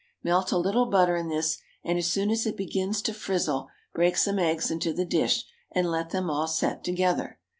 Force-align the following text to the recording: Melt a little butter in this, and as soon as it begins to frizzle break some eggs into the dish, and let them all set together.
Melt 0.23 0.51
a 0.51 0.57
little 0.57 0.87
butter 0.87 1.15
in 1.15 1.29
this, 1.29 1.59
and 1.83 1.99
as 1.99 2.07
soon 2.09 2.31
as 2.31 2.47
it 2.47 2.57
begins 2.57 3.03
to 3.03 3.13
frizzle 3.13 3.69
break 3.93 4.17
some 4.17 4.39
eggs 4.39 4.71
into 4.71 4.93
the 4.93 5.05
dish, 5.05 5.45
and 5.73 5.91
let 5.91 6.09
them 6.09 6.27
all 6.27 6.47
set 6.47 6.83
together. 6.83 7.37